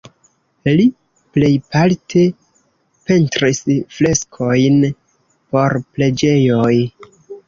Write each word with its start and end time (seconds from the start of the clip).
Li 0.77 0.85
plejparte 1.37 2.23
pentris 3.09 3.59
freskojn 3.97 4.79
por 5.57 5.77
preĝejoj. 5.99 6.71